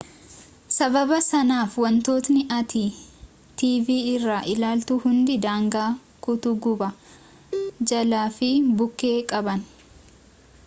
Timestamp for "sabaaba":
0.77-1.17